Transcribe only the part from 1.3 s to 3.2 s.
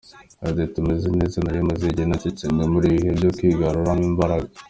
nari maze igihe ncecetse, ndi mu bihe